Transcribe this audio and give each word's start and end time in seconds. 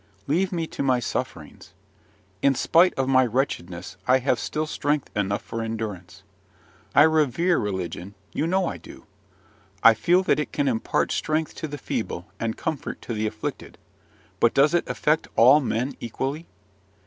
Leave 0.25 0.51
me 0.51 0.65
to 0.65 0.81
my 0.81 0.99
sufferings. 0.99 1.75
In 2.41 2.55
spite 2.55 2.91
of 2.95 3.07
my 3.07 3.23
wretchedness, 3.23 3.97
I 4.07 4.17
have 4.17 4.39
still 4.39 4.65
strength 4.65 5.15
enough 5.15 5.43
for 5.43 5.61
endurance. 5.61 6.23
I 6.95 7.03
revere 7.03 7.59
religion 7.59 8.15
you 8.33 8.47
know 8.47 8.65
I 8.65 8.77
do. 8.79 9.05
I 9.83 9.93
feel 9.93 10.23
that 10.23 10.39
it 10.39 10.51
can 10.51 10.67
impart 10.67 11.11
strength 11.11 11.53
to 11.57 11.67
the 11.67 11.77
feeble 11.77 12.25
and 12.39 12.57
comfort 12.57 12.99
to 13.03 13.13
the 13.13 13.27
afflicted, 13.27 13.77
but 14.39 14.55
does 14.55 14.73
it 14.73 14.89
affect 14.89 15.27
all 15.35 15.59
men 15.59 15.95
equally? 15.99 16.47